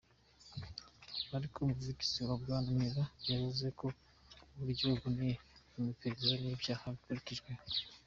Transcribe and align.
Ariko 1.35 1.55
umuvugizi 1.57 2.19
wa 2.27 2.35
Bwana 2.41 2.67
Muller 2.77 3.09
yavuze 3.31 3.65
ko 3.79 3.85
"uburyo 4.53 4.83
buboneye 4.91 5.35
mu 5.73 5.81
iperereza 5.93 6.33
ry’ibyaha" 6.39 6.85
bwakurikijwe. 6.99 7.49